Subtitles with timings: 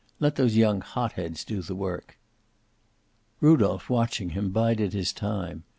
[0.19, 2.17] Let those young hot heads do the work.
[3.39, 5.63] Rudolph, watching him, bided his time.